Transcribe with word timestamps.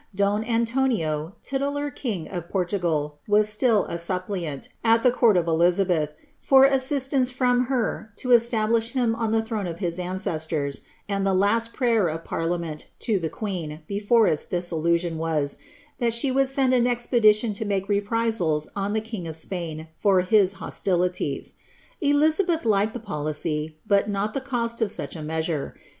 Don 0.15 0.43
Antonio, 0.43 1.35
titular 1.43 1.91
king 1.91 2.27
of 2.27 2.49
ortogal, 2.49 3.17
was 3.27 3.49
still 3.49 3.85
a 3.85 3.99
suppliant, 3.99 4.67
at 4.83 5.03
the 5.03 5.11
court 5.11 5.37
of 5.37 5.45
Elizabeth, 5.45 6.15
for 6.39 6.63
assistance 6.65 7.39
om 7.39 7.65
her 7.65 8.11
to 8.15 8.31
establish 8.31 8.93
him 8.93 9.13
on 9.13 9.31
the 9.31 9.43
throne 9.43 9.67
of 9.67 9.77
his 9.77 9.99
ancestors, 9.99 10.81
and 11.07 11.23
tlie 11.23 11.37
last 11.37 11.79
rayer 11.79 12.07
of 12.09 12.23
parliament 12.23 12.87
to 12.97 13.19
the 13.19 13.29
queen, 13.29 13.81
before 13.87 14.25
its 14.25 14.43
dissolution, 14.43 15.19
was, 15.19 15.59
that 15.99 16.15
she 16.15 16.31
oald 16.31 16.47
send 16.47 16.73
an 16.73 16.87
expedition 16.87 17.53
to 17.53 17.63
make 17.63 17.87
reprisals 17.87 18.69
on 18.75 18.93
the 18.93 19.01
king 19.01 19.27
of 19.27 19.35
Spain 19.35 19.87
for 19.93 20.21
his 20.21 20.55
ostilities. 20.59 21.53
Elizabeth 22.01 22.65
liked 22.65 22.93
the 22.93 22.99
policy, 22.99 23.77
but 23.85 24.09
not 24.09 24.33
the 24.33 24.41
cost 24.41 24.81
of 24.81 24.89
such 24.89 25.15
a 25.15 25.21
mea 25.21 25.41
nre. 25.43 25.73